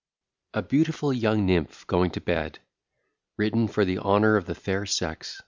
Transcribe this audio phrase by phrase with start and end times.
[0.55, 2.57] "]A BEAUTIFUL YOUNG NYMPH GOING TO BED.
[3.37, 5.39] WRITTEN FOR THE HONOUR OF THE FAIR SEX.